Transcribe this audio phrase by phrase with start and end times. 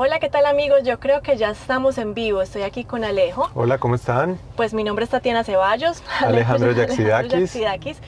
[0.00, 0.84] Hola, ¿qué tal amigos?
[0.84, 2.40] Yo creo que ya estamos en vivo.
[2.40, 3.50] Estoy aquí con Alejo.
[3.56, 4.38] Hola, ¿cómo están?
[4.54, 6.04] Pues mi nombre es Tatiana Ceballos.
[6.20, 7.98] Alejandro Yaxidakis.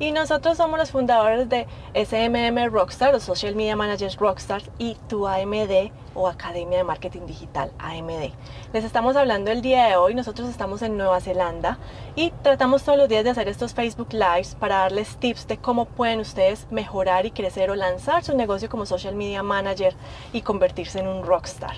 [0.00, 5.28] Y nosotros somos los fundadores de SMM Rockstar, o Social Media Managers Rockstar, y tu
[5.28, 8.32] AMD o Academia de Marketing Digital AMD.
[8.72, 11.76] Les estamos hablando el día de hoy, nosotros estamos en Nueva Zelanda
[12.16, 15.84] y tratamos todos los días de hacer estos Facebook Lives para darles tips de cómo
[15.84, 19.94] pueden ustedes mejorar y crecer o lanzar su negocio como Social Media Manager
[20.32, 21.76] y convertirse en un Rockstar.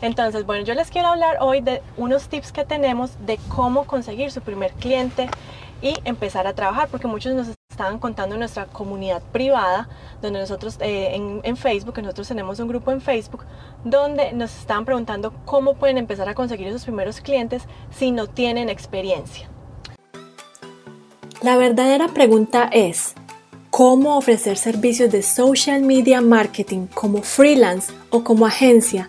[0.00, 4.30] Entonces, bueno, yo les quiero hablar hoy de unos tips que tenemos de cómo conseguir
[4.30, 5.28] su primer cliente
[5.82, 9.88] y empezar a trabajar, porque muchos nos estaban contando en nuestra comunidad privada,
[10.20, 13.44] donde nosotros eh, en, en, Facebook, nosotros tenemos un grupo en Facebook,
[13.84, 17.62] donde nos estaban preguntando cómo pueden empezar a conseguir esos primeros clientes
[17.96, 19.48] si no tienen experiencia.
[21.40, 23.14] La verdadera pregunta es,
[23.70, 29.08] ¿cómo ofrecer servicios de social media marketing como freelance o como agencia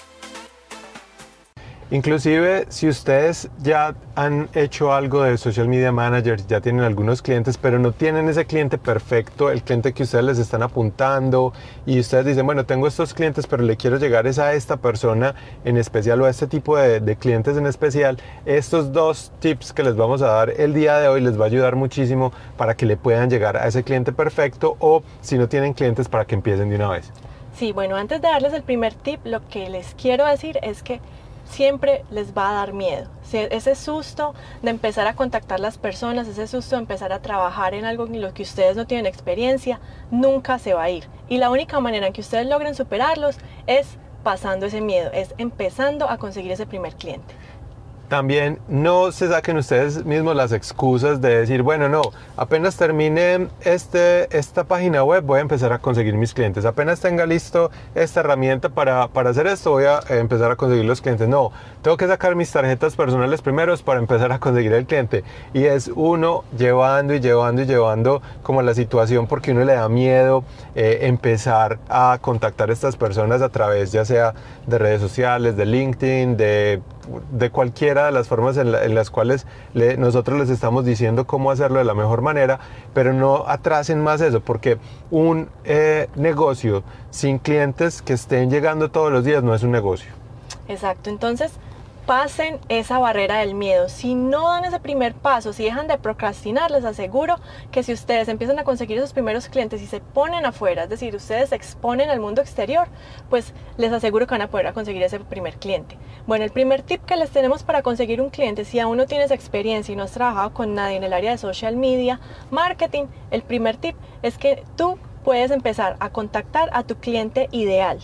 [1.93, 7.57] Inclusive si ustedes ya han hecho algo de social media managers, ya tienen algunos clientes,
[7.57, 11.51] pero no tienen ese cliente perfecto, el cliente que ustedes les están apuntando
[11.85, 15.35] y ustedes dicen, bueno, tengo estos clientes, pero le quiero llegar es a esta persona
[15.65, 19.83] en especial o a este tipo de, de clientes en especial, estos dos tips que
[19.83, 22.85] les vamos a dar el día de hoy les va a ayudar muchísimo para que
[22.85, 26.69] le puedan llegar a ese cliente perfecto o si no tienen clientes para que empiecen
[26.69, 27.11] de una vez.
[27.53, 31.01] Sí, bueno, antes de darles el primer tip, lo que les quiero decir es que
[31.51, 33.09] siempre les va a dar miedo.
[33.31, 37.85] Ese susto de empezar a contactar las personas, ese susto de empezar a trabajar en
[37.85, 39.79] algo en lo que ustedes no tienen experiencia,
[40.09, 41.05] nunca se va a ir.
[41.29, 46.09] Y la única manera en que ustedes logren superarlos es pasando ese miedo, es empezando
[46.09, 47.33] a conseguir ese primer cliente.
[48.11, 52.01] También no se saquen ustedes mismos las excusas de decir, bueno, no,
[52.35, 56.65] apenas termine este, esta página web voy a empezar a conseguir mis clientes.
[56.65, 60.99] Apenas tenga listo esta herramienta para, para hacer esto voy a empezar a conseguir los
[60.99, 61.29] clientes.
[61.29, 65.23] No, tengo que sacar mis tarjetas personales primero para empezar a conseguir el cliente.
[65.53, 69.87] Y es uno llevando y llevando y llevando como la situación porque uno le da
[69.87, 70.43] miedo
[70.75, 74.33] eh, empezar a contactar a estas personas a través ya sea
[74.67, 76.81] de redes sociales, de LinkedIn, de
[77.31, 79.45] de cualquiera de las formas en, las cuales
[79.97, 82.59] nosotros les estamos diciendo cómo hacerlo de la mejor manera,
[82.93, 84.77] pero no atrasen más eso, porque
[85.09, 90.11] un eh, negocio sin clientes que estén llegando todos los días no es un negocio.
[90.67, 91.51] Exacto, entonces
[92.05, 93.89] pasen esa barrera del miedo.
[93.89, 97.37] Si no dan ese primer paso, si dejan de procrastinar, les aseguro
[97.71, 101.15] que si ustedes empiezan a conseguir esos primeros clientes y se ponen afuera, es decir,
[101.15, 102.87] ustedes se exponen al mundo exterior,
[103.29, 105.97] pues les aseguro que van a poder conseguir ese primer cliente.
[106.27, 109.31] Bueno, el primer tip que les tenemos para conseguir un cliente, si aún no tienes
[109.31, 112.19] experiencia y no has trabajado con nadie en el área de social media,
[112.49, 117.99] marketing, el primer tip es que tú puedes empezar a contactar a tu cliente ideal.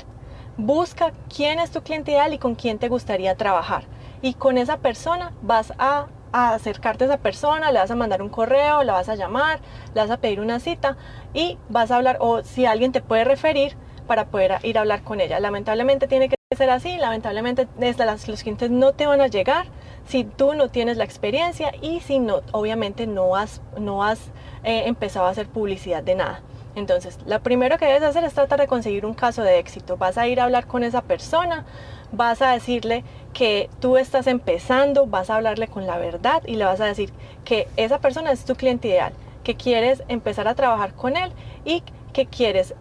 [0.57, 3.83] Busca quién es tu cliente ideal y con quién te gustaría trabajar.
[4.23, 8.29] Y con esa persona vas a, acercarte a esa persona, le vas a mandar un
[8.29, 9.59] correo, la vas a llamar,
[9.93, 10.97] le vas a pedir una cita
[11.33, 13.75] y vas a hablar, o si alguien te puede referir
[14.07, 15.39] para poder ir a hablar con ella.
[15.39, 19.67] Lamentablemente tiene que ser así, lamentablemente desde los clientes no te van a llegar
[20.07, 24.31] si tú no tienes la experiencia y si no, obviamente no has, no has
[24.63, 26.41] eh, empezado a hacer publicidad de nada.
[26.77, 29.97] Entonces, lo primero que debes hacer es tratar de conseguir un caso de éxito.
[29.97, 31.65] Vas a ir a hablar con esa persona,
[32.11, 36.65] vas a decirle que tú estás empezando, vas a hablarle con la verdad y le
[36.65, 37.11] vas a decir
[37.43, 39.11] que esa persona es tu cliente ideal,
[39.43, 41.31] que quieres empezar a trabajar con él
[41.65, 41.81] y
[42.13, 42.75] que quieres...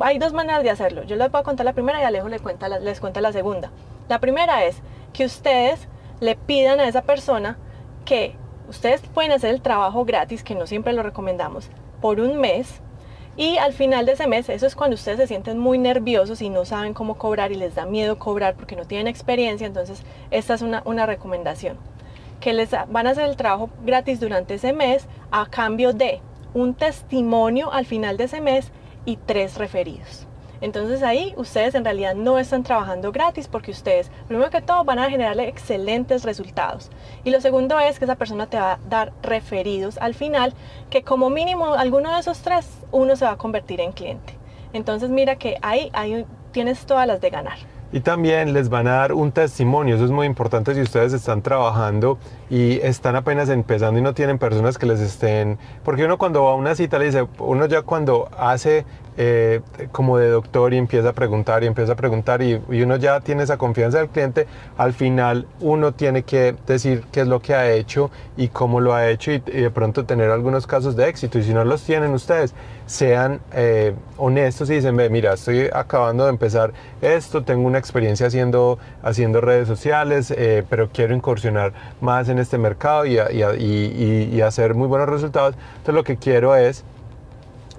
[0.00, 1.02] Hay dos maneras de hacerlo.
[1.02, 3.32] Yo les voy a contar la primera y Alejo les cuenta la, les cuenta la
[3.32, 3.70] segunda.
[4.08, 4.80] La primera es
[5.12, 5.88] que ustedes
[6.20, 7.58] le pidan a esa persona
[8.06, 8.34] que
[8.66, 11.68] ustedes pueden hacer el trabajo gratis, que no siempre lo recomendamos,
[12.00, 12.80] por un mes
[13.36, 16.48] y al final de ese mes, eso es cuando ustedes se sienten muy nerviosos y
[16.48, 20.54] no saben cómo cobrar y les da miedo cobrar porque no tienen experiencia, entonces esta
[20.54, 21.76] es una, una recomendación.
[22.40, 26.20] Que les van a hacer el trabajo gratis durante ese mes a cambio de
[26.54, 28.70] un testimonio al final de ese mes
[29.04, 30.25] y tres referidos.
[30.60, 34.98] Entonces ahí ustedes en realidad no están trabajando gratis porque ustedes, primero que todo, van
[34.98, 36.90] a generarle excelentes resultados.
[37.24, 40.54] Y lo segundo es que esa persona te va a dar referidos al final,
[40.90, 44.36] que como mínimo alguno de esos tres, uno se va a convertir en cliente.
[44.72, 45.90] Entonces mira que ahí,
[46.52, 47.58] tienes todas las de ganar.
[47.92, 51.40] Y también les van a dar un testimonio, eso es muy importante si ustedes están
[51.40, 52.18] trabajando
[52.50, 56.50] y están apenas empezando y no tienen personas que les estén, porque uno cuando va
[56.50, 58.84] a una cita le dice, uno ya cuando hace
[59.18, 63.20] eh, como de doctor y empieza a preguntar y empieza a preguntar y, uno ya
[63.20, 64.46] tiene esa confianza del cliente,
[64.76, 68.92] al final uno tiene que decir qué es lo que ha hecho y cómo lo
[68.94, 71.38] ha hecho y, de pronto tener algunos casos de éxito.
[71.38, 72.54] Y si no los tienen ustedes,
[72.84, 78.78] sean eh, honestos y dicen, mira, estoy acabando de empezar esto, tengo una experiencia haciendo,
[79.02, 81.72] haciendo redes sociales, eh, pero quiero incursionar
[82.02, 86.84] más en este mercado y hacer muy buenos resultados, entonces lo que quiero es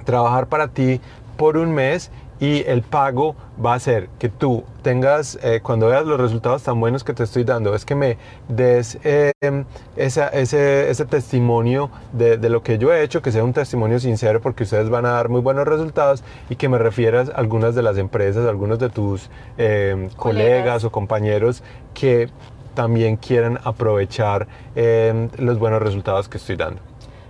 [0.08, 1.02] trabajar para ti
[1.38, 6.06] por un mes y el pago va a ser que tú tengas, eh, cuando veas
[6.06, 8.18] los resultados tan buenos que te estoy dando, es que me
[8.48, 13.54] des em, ese, ese, testimonio de, de, lo que yo he hecho, que sea un
[13.54, 17.34] testimonio sincero porque ustedes van a dar muy buenos resultados y que me refieras a
[17.34, 21.64] algunas de las empresas, algunos de tus em, colegas o compañeros
[21.94, 22.30] que
[22.76, 26.80] también quieran aprovechar em, los buenos resultados que estoy dando.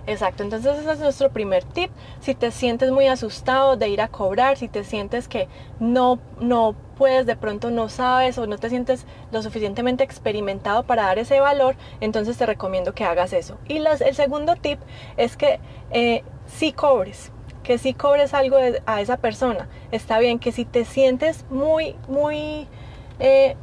[0.08, 1.90] Exacto, entonces ese es nuestro primer tip.
[2.20, 5.48] Si te sientes muy asustado de ir a cobrar, si te sientes que
[5.80, 11.02] no, no puedes, de pronto no sabes o no te sientes lo suficientemente experimentado para
[11.02, 13.58] dar ese valor, entonces te recomiendo que hagas eso.
[13.68, 14.80] Y el segundo tip
[15.18, 15.60] es que
[15.90, 17.30] eh, sí cobres,
[17.62, 18.56] que sí cobres algo
[18.86, 19.68] a esa persona.
[19.92, 22.66] Está bien que si te sientes muy, muy...
[23.20, 23.56] Eh,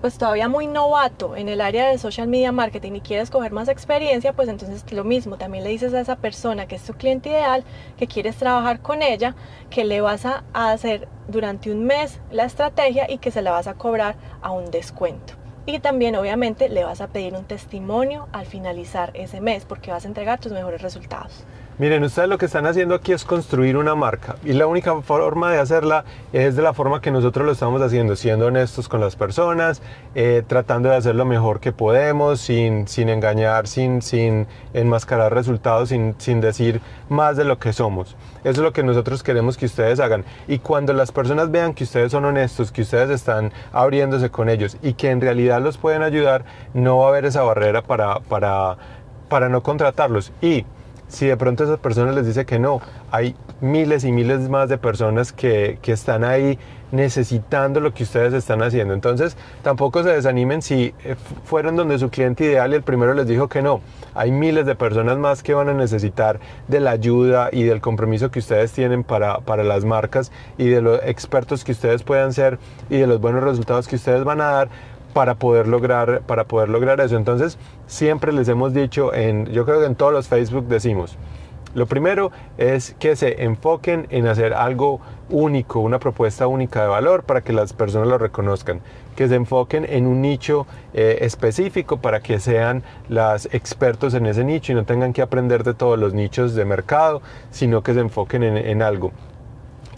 [0.00, 3.68] pues todavía muy novato en el área de social media marketing y quieres coger más
[3.68, 7.30] experiencia, pues entonces lo mismo, también le dices a esa persona que es tu cliente
[7.30, 7.64] ideal,
[7.96, 9.34] que quieres trabajar con ella,
[9.70, 13.66] que le vas a hacer durante un mes la estrategia y que se la vas
[13.66, 15.34] a cobrar a un descuento.
[15.66, 20.04] Y también obviamente le vas a pedir un testimonio al finalizar ese mes porque vas
[20.04, 21.44] a entregar tus mejores resultados.
[21.78, 25.52] Miren, ustedes lo que están haciendo aquí es construir una marca y la única forma
[25.52, 29.14] de hacerla es de la forma que nosotros lo estamos haciendo, siendo honestos con las
[29.14, 29.80] personas,
[30.16, 35.90] eh, tratando de hacer lo mejor que podemos, sin, sin engañar, sin, sin enmascarar resultados,
[35.90, 38.16] sin, sin decir más de lo que somos.
[38.40, 40.24] Eso es lo que nosotros queremos que ustedes hagan.
[40.48, 44.76] Y cuando las personas vean que ustedes son honestos, que ustedes están abriéndose con ellos
[44.82, 46.44] y que en realidad los pueden ayudar,
[46.74, 48.78] no va a haber esa barrera para, para,
[49.28, 50.32] para no contratarlos.
[50.42, 50.66] Y
[51.08, 54.78] si de pronto esas personas les dice que no, hay miles y miles más de
[54.78, 56.58] personas que, que, están ahí
[56.92, 58.94] necesitando lo que ustedes están haciendo.
[58.94, 63.26] Entonces, tampoco se desanimen si eh, fueron donde su cliente ideal y el primero les
[63.26, 63.80] dijo que no.
[64.14, 68.30] Hay miles de personas más que van a necesitar de la ayuda y del compromiso
[68.30, 72.58] que ustedes tienen para, para las marcas y de los expertos que ustedes puedan ser
[72.90, 74.68] y de los buenos resultados que ustedes van a dar
[75.12, 77.16] para poder lograr, para poder lograr eso.
[77.16, 81.16] Entonces, siempre les hemos dicho, en, yo creo que en todos los Facebook decimos,
[81.74, 87.24] lo primero es que se enfoquen en hacer algo único, una propuesta única de valor
[87.24, 88.80] para que las personas lo reconozcan,
[89.14, 94.44] que se enfoquen en un nicho eh, específico para que sean las expertos en ese
[94.44, 97.20] nicho y no tengan que aprender de todos los nichos de mercado,
[97.50, 99.12] sino que se enfoquen en algo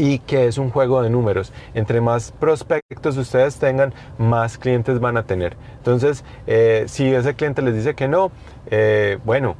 [0.00, 1.52] y que es un juego de números.
[1.75, 5.58] Entre más prospectos ustedes tengan, más clientes van a tener.
[5.76, 8.32] Entonces, eh, si ese cliente les dice que no,
[8.70, 9.56] eh, bueno,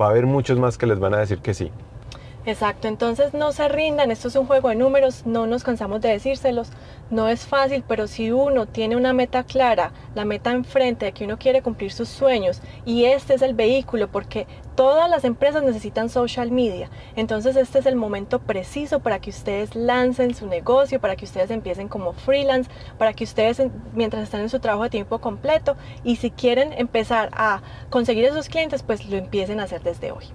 [0.00, 1.70] va a haber muchos más que les van a decir que sí.
[2.46, 6.10] Exacto, entonces no se rindan, esto es un juego de números, no nos cansamos de
[6.10, 6.68] decírselos,
[7.08, 11.24] no es fácil, pero si uno tiene una meta clara, la meta enfrente de que
[11.24, 16.10] uno quiere cumplir sus sueños y este es el vehículo porque todas las empresas necesitan
[16.10, 21.16] social media, entonces este es el momento preciso para que ustedes lancen su negocio, para
[21.16, 23.62] que ustedes empiecen como freelance, para que ustedes
[23.94, 28.50] mientras están en su trabajo de tiempo completo y si quieren empezar a conseguir esos
[28.50, 30.26] clientes, pues lo empiecen a hacer desde hoy.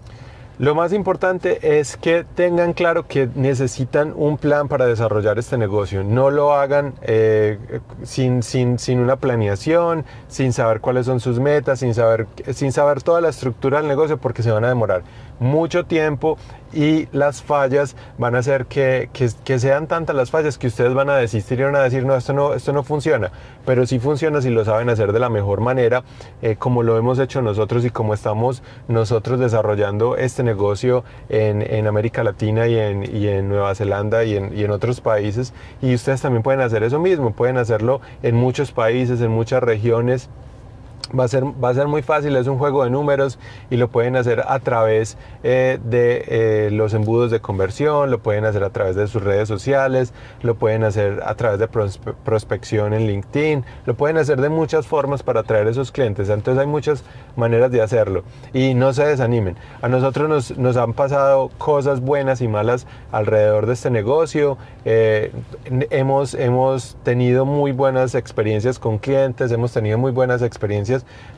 [0.60, 6.04] Lo más importante es que tengan claro que necesitan un plan para desarrollar este negocio.
[6.04, 7.58] No lo hagan eh,
[8.04, 13.02] sin, sin, sin, una planeación, sin saber cuáles son sus metas, sin saber, sin saber
[13.02, 15.04] toda la estructura del negocio porque se van a demorar
[15.40, 16.38] mucho tiempo
[16.72, 21.10] y las fallas van a hacer que, que, sean tantas las fallas que ustedes van
[21.10, 23.32] a desistir y van a decir, no, esto no, esto no funciona.
[23.66, 26.04] Pero sí funciona si lo saben hacer de la mejor manera,
[26.42, 31.88] eh, como lo hemos hecho nosotros y como estamos nosotros desarrollando este negocio en, en
[31.88, 35.54] América Latina y en, y en Nueva Zelanda y en, y en otros países.
[35.82, 40.30] Y ustedes también pueden hacer eso mismo, pueden hacerlo en muchos países, en muchas regiones
[41.18, 43.40] Va a, ser, va a ser muy fácil, es un juego de números
[43.72, 48.46] y lo pueden hacer a través eh, de eh, los embudos de conversión, lo pueden
[48.46, 50.14] hacer a través de sus redes sociales,
[50.44, 55.24] lo pueden hacer a través de prospección en LinkedIn, lo pueden hacer de muchas formas
[55.24, 56.30] para atraer a esos clientes.
[56.30, 57.04] Entonces hay muchas
[57.36, 59.56] maneras de hacerlo y no se desanimen.
[59.82, 64.60] A nosotros nos, nos han pasado cosas buenas y malas alrededor de este negocio.
[64.86, 65.32] Eh,
[65.90, 70.89] hemos, hemos tenido muy buenas experiencias con clientes, hemos tenido muy buenas experiencias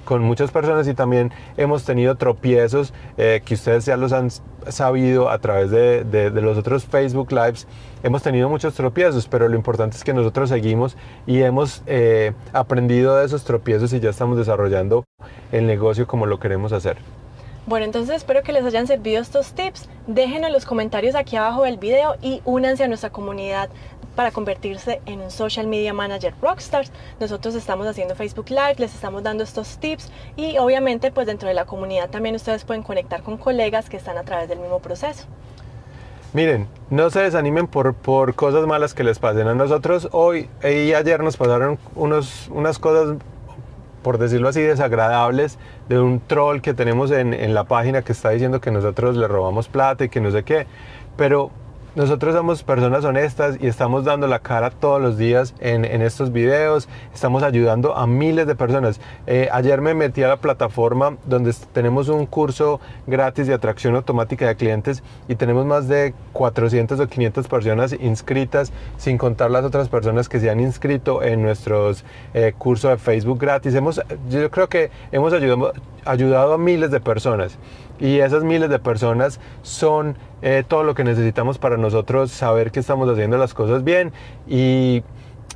[0.05, 4.29] con muchas personas y también hemos tenido tropiezos eh, que ustedes ya los han
[4.67, 7.67] sabido a través de, los otros Facebook Lives.
[8.03, 13.17] Hemos tenido muchos tropiezos, pero lo importante es que nosotros seguimos y hemos eh, aprendido
[13.17, 15.03] de esos tropiezos y ya estamos desarrollando
[15.51, 16.97] el negocio como lo queremos hacer.
[17.67, 19.87] Bueno, entonces espero que les hayan servido estos tips.
[20.07, 23.69] Déjenos los comentarios aquí abajo del video y únanse a nuestra comunidad
[24.15, 26.91] para convertirse en un social media manager rockstars.
[27.19, 31.53] Nosotros estamos haciendo Facebook Live, les estamos dando estos tips y obviamente pues dentro de
[31.53, 35.25] la comunidad también ustedes pueden conectar con colegas que están a través del mismo proceso.
[36.33, 39.49] Miren, no se desanimen por, por cosas malas que les pasen.
[39.49, 43.17] A nosotros hoy y ayer nos pasaron unos, unas cosas,
[44.01, 48.29] por decirlo así, desagradables de un troll que tenemos en, en la página que está
[48.29, 50.67] diciendo que nosotros le robamos plata y que no sé qué.
[51.17, 51.51] Pero
[51.93, 56.87] nosotros somos personas honestas y estamos dando la cara todos los días en, estos videos,
[57.13, 59.01] estamos ayudando a miles de personas.
[59.27, 64.47] Eh, ayer me metí a la plataforma donde tenemos un curso gratis de atracción automática
[64.47, 69.89] de clientes y tenemos más de 400 o 500 personas inscritas, sin contar las otras
[69.89, 73.75] personas que se han inscrito en nuestros eh, cursos de Facebook gratis.
[73.75, 75.73] Hemos, yo creo que hemos ayudado,
[76.05, 77.57] ayudado a miles de personas
[77.99, 82.79] y esas miles de personas son eh, todo lo que necesitamos para nosotros saber que
[82.79, 84.11] estamos haciendo las cosas bien
[84.47, 85.03] y,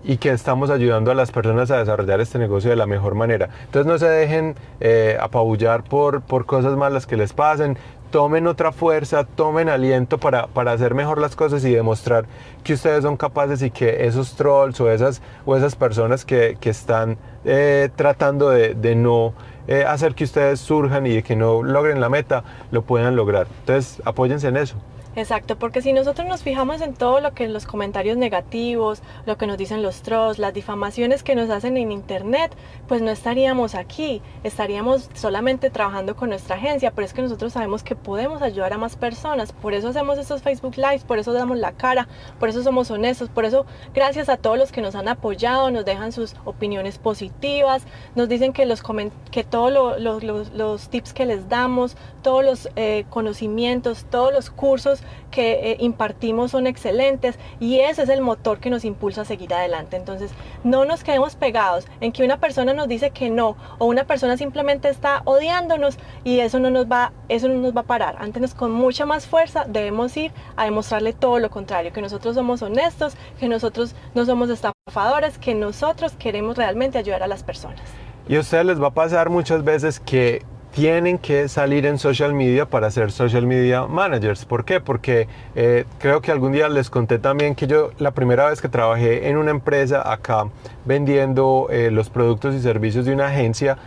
[0.04, 3.50] y, que estamos ayudando a las personas a desarrollar este negocio de la mejor manera.
[3.66, 7.78] Entonces no se dejen eh, apabullar por, por cosas malas que les pasen,
[8.12, 12.26] tomen otra fuerza, tomen aliento para, para, hacer mejor las cosas y demostrar
[12.64, 16.70] que ustedes son capaces y que esos trolls o esas, o esas personas que, que
[16.70, 19.34] están eh, tratando de, de no
[19.68, 23.48] eh, hacer que ustedes surjan y que no logren la meta, lo puedan lograr.
[23.62, 24.76] Entonces, apóyense en eso.
[25.16, 29.48] Exacto, porque si nosotros nos fijamos en todo lo que los comentarios negativos, lo que
[29.48, 32.54] nos dicen los trolls, las difamaciones que nos hacen en internet,
[32.90, 37.82] pues no estaríamos aquí, estaríamos solamente trabajando con nuestra agencia, pero es que nosotros sabemos
[37.82, 41.60] que podemos ayudar a más personas, por eso hacemos estos Facebook Lives, por eso damos
[41.60, 45.08] la cara, por eso somos honestos, por eso gracias a todos los que nos han
[45.08, 47.84] apoyado, nos dejan sus opiniones positivas,
[48.16, 48.84] nos dicen que, los
[49.32, 55.72] que todos los, tips que les damos, todos los eh, conocimientos, todos los cursos, que
[55.72, 59.98] eh, impartimos son excelentes y ese es el motor que nos impulsa a seguir adelante.
[59.98, 60.32] Entonces,
[60.64, 64.38] no nos quedemos pegados en que una persona nos dice que no o una persona
[64.38, 68.16] simplemente está odiándonos y eso no nos va, eso no nos va a parar.
[68.20, 72.62] Antes, con mucha más fuerza, debemos ir a demostrarle todo lo contrario, que nosotros somos
[72.62, 77.82] honestos, que nosotros no somos estafadores, que nosotros queremos realmente ayudar a las personas.
[78.28, 80.44] Y a ustedes les va a pasar muchas veces que
[80.76, 84.44] tienen que salir en social media para ser social media managers.
[84.44, 84.82] ¿Por qué?
[84.82, 88.68] Porque eh, creo que algún día les conté también que yo la primera vez que
[88.68, 90.50] trabajé en una empresa acá
[90.84, 93.78] vendiendo eh, los productos y servicios de una agencia,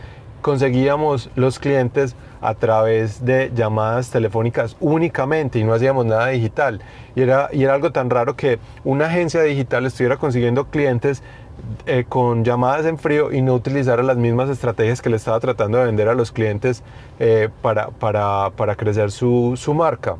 [0.40, 6.80] conseguíamos los clientes a través de llamadas telefónicas únicamente y no hacíamos nada digital.
[7.14, 11.22] Y era, y era algo tan raro que una agencia digital estuviera consiguiendo clientes
[11.86, 15.78] eh, con llamadas en frío y no utilizar las mismas estrategias que le estaba tratando
[15.78, 16.82] de vender a los clientes
[17.18, 20.16] eh, para, para, para, crecer su, su marca.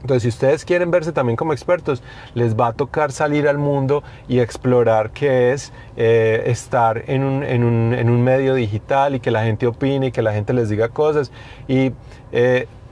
[0.00, 2.02] Entonces, si ustedes quieren verse también como expertos,
[2.34, 7.42] les va a tocar salir al mundo y explorar qué es eh, estar en un,
[7.42, 10.52] en, un, en un, medio digital y que la gente opine y que la gente
[10.52, 11.32] les diga cosas.
[11.68, 11.92] Y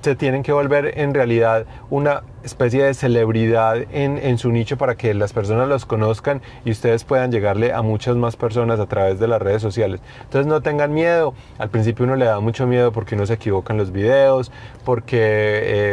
[0.03, 4.97] se tienen que volver en realidad una especie de celebridad en, en, su nicho para
[4.97, 9.21] que las personas los conozcan y ustedes puedan llegarle a muchas más personas a través
[9.21, 10.01] de las redes sociales.
[10.25, 13.73] Entonces no tengan miedo, al principio uno le da mucho miedo porque uno se equivoca
[13.73, 14.51] en los videos,
[14.85, 15.21] porque...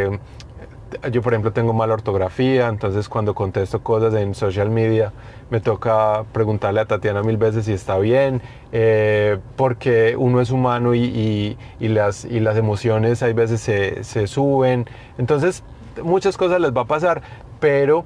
[0.09, 0.19] Eh,
[1.12, 5.12] yo por ejemplo tengo mala ortografía, entonces cuando contesto cosas en social media
[5.50, 8.41] me toca preguntarle a Tatiana mil veces si está bien,
[8.72, 14.27] eh, porque uno es humano y, y, las, y las emociones hay veces se, se,
[14.27, 14.86] suben,
[15.17, 15.63] entonces
[16.03, 17.22] muchas cosas les va a pasar,
[17.60, 18.05] pero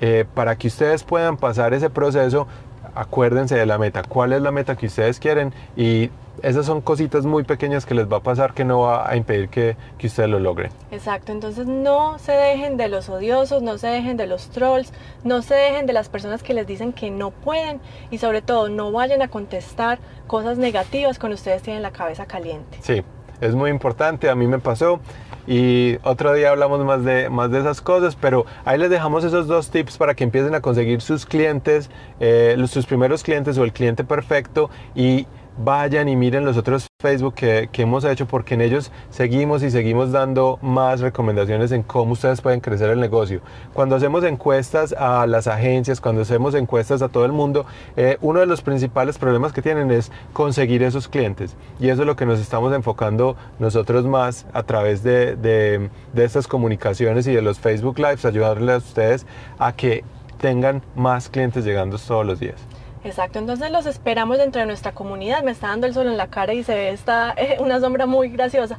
[0.00, 2.46] eh, para que ustedes puedan pasar ese proceso,
[2.94, 6.10] acuérdense de la meta, cuál es la meta que ustedes quieren y
[6.42, 9.48] esas son cositas muy pequeñas que les va a pasar que no va a impedir
[9.48, 10.70] que, que ustedes lo logren.
[10.90, 15.42] Exacto, entonces no se dejen de los odiosos, no se dejen de los trolls, no
[15.42, 18.92] se dejen de las personas que les dicen que no pueden y sobre todo no
[18.92, 22.78] vayan a contestar cosas negativas cuando ustedes tienen la cabeza caliente.
[22.82, 23.02] Sí,
[23.40, 25.00] es muy importante, a mí me pasó
[25.46, 29.46] y otro día hablamos más de, más de esas cosas, pero ahí les dejamos esos
[29.46, 33.72] dos tips para que empiecen a conseguir sus clientes, eh, sus primeros clientes o el
[33.72, 35.26] cliente perfecto y
[35.58, 40.10] vayan y miren los otros Facebook que, hemos hecho porque en ellos seguimos y seguimos
[40.10, 43.40] dando más recomendaciones en cómo ustedes pueden crecer el negocio.
[43.72, 48.40] Cuando hacemos encuestas a las agencias, cuando hacemos encuestas a todo el mundo, eh, uno
[48.40, 52.26] de los principales problemas que tienen es conseguir esos clientes y eso es lo que
[52.26, 57.98] nos estamos enfocando nosotros más a través de, de, estas comunicaciones y de los Facebook
[57.98, 59.26] Lives, ayudarles a ustedes
[59.58, 60.04] a que
[60.40, 62.56] tengan más clientes llegando todos los días.
[63.04, 65.42] Exacto, entonces los esperamos dentro de nuestra comunidad.
[65.42, 68.06] Me está dando el sol en la cara y se ve esta, eh, una sombra
[68.06, 68.78] muy graciosa.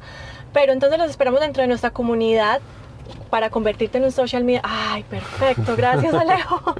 [0.52, 2.60] Pero entonces los esperamos dentro de nuestra comunidad
[3.30, 4.62] para convertirte en un social media.
[4.64, 6.76] Ay, perfecto, gracias Alejo.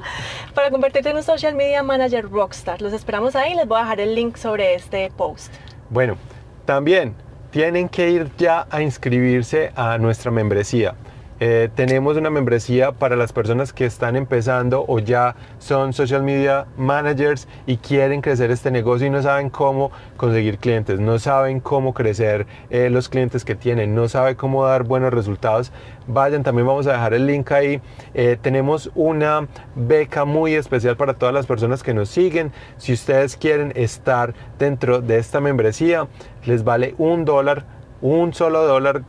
[0.56, 2.82] para convertirte en un social media manager rockstar.
[2.82, 3.54] Los esperamos ahí.
[3.54, 5.54] Les voy a dejar el link sobre este post.
[5.90, 6.18] Bueno,
[6.66, 7.14] también
[7.52, 10.96] tienen que ir ya a inscribirse a nuestra membresía.
[11.42, 16.66] Eh, tenemos una membresía para las personas que están empezando o ya son social media
[16.78, 21.94] managers y quieren crecer este negocio y no saben cómo conseguir clientes, no saben cómo
[21.94, 25.74] crecer eh, los clientes que tienen, no saben cómo dar buenos resultados.
[26.08, 27.82] Vayan, también vamos a dejar el link ahí.
[28.14, 32.54] Eh, tenemos una beca muy especial para todas las personas que nos siguen.
[32.78, 36.08] Si ustedes quieren estar dentro de esta membresía,
[36.46, 37.66] les vale un dólar,
[38.02, 39.04] un solo dólar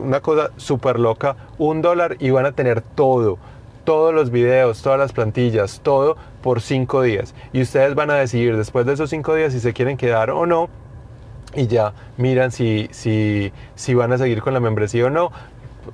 [0.00, 3.38] una cosa súper loca, un dólar y van a tener todo,
[3.84, 7.34] todos los videos, todas las plantillas, todo por cinco días.
[7.52, 10.46] Y ustedes van a decidir después de esos cinco días si se quieren quedar o
[10.46, 10.68] no.
[11.54, 15.32] Y ya miran si, si, si van a seguir con la membresía o no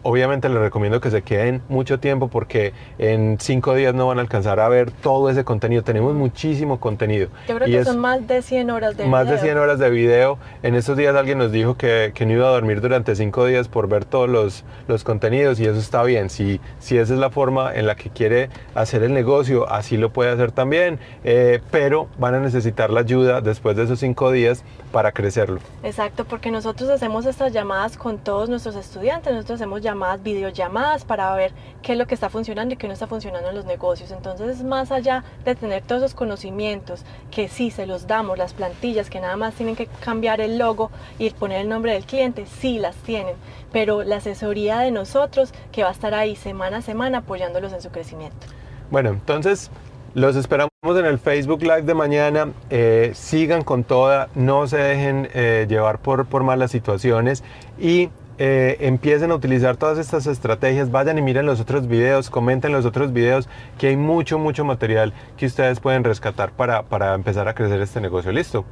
[0.03, 4.21] obviamente les recomiendo que se queden mucho tiempo porque en cinco días no van a
[4.21, 5.83] alcanzar a ver todo ese contenido.
[5.83, 7.29] Tenemos muchísimo contenido.
[7.49, 10.39] Yo creo que son más de 100 horas de más de 100 horas de video.
[10.63, 13.69] En estos días alguien nos dijo que, que, no iba a dormir durante cinco días
[13.69, 16.31] por ver todos los, los contenidos y eso está bien.
[16.31, 20.13] Si, si esa es la forma en la que quiere hacer el negocio, así lo
[20.13, 20.99] puede hacer también.
[21.25, 24.65] Eh, pero van a necesitar la ayuda después de esos cinco días
[24.97, 25.61] para crecerlo.
[25.83, 29.31] Exacto, porque nosotros hacemos estas llamadas con todos nuestros estudiantes.
[29.31, 32.95] Nosotros hacemos llamadas, videollamadas para ver qué es lo que está funcionando y qué no
[32.95, 34.11] está funcionando en los negocios.
[34.11, 39.11] Entonces, más allá de tener todos esos conocimientos que sí se los damos, las plantillas
[39.11, 42.79] que nada más tienen que cambiar el logo y poner el nombre del cliente, sí
[42.79, 43.35] las tienen,
[43.73, 47.83] pero la asesoría de nosotros que va a estar ahí semana a semana apoyándolos en
[47.83, 48.47] su crecimiento.
[48.91, 49.71] Bueno, entonces
[50.17, 52.49] los esperamos en el Facebook Live de mañana.
[52.71, 57.45] Eh, sigan con toda, no se dejen eh, llevar por, por malas situaciones
[57.79, 62.73] y eh, empiecen a utilizar todas estas estrategias, vayan y miren los otros videos, comenten
[62.73, 67.47] los otros videos, que hay mucho, mucho material que ustedes pueden rescatar para, para empezar
[67.47, 68.33] a crecer este negocio.
[68.33, 68.65] ¿Listo?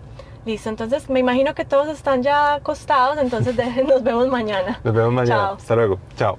[0.46, 3.54] Listo, entonces me imagino que todos están ya acostados, entonces
[3.86, 4.80] nos vemos mañana.
[4.82, 5.50] Nos vemos mañana.
[5.50, 5.98] Hasta luego.
[6.16, 6.38] Chao.